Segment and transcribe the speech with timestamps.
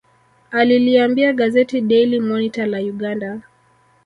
[0.51, 3.41] Aliliambia gazeti Daily Monitor la Uganda